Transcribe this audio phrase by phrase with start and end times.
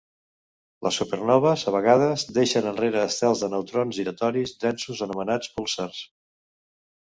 [0.85, 6.03] Les supernoves a vegades deixen enrere estels de neutrons giratoris densos anomenats pulsars.